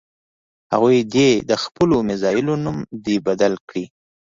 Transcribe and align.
هغوی 0.73 0.97
دې 1.13 1.29
د 1.49 1.51
خپلو 1.63 1.95
میزایلونو 2.09 2.63
نوم 2.65 2.77
دې 3.05 3.15
بدل 3.27 3.53
کړي. 3.67 3.85